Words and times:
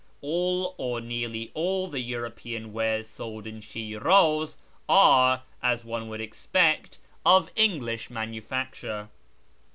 All, 0.21 0.73
or 0.79 0.99
nearly 0.99 1.51
all, 1.53 1.87
the 1.87 1.99
European 1.99 2.73
wares 2.73 3.07
sold 3.07 3.45
in 3.45 3.59
Shin'iz 3.61 4.57
are, 4.89 5.43
as 5.61 5.85
one 5.85 6.09
would 6.09 6.21
expect, 6.21 6.97
of 7.23 7.51
English 7.55 8.09
manufacture. 8.09 9.09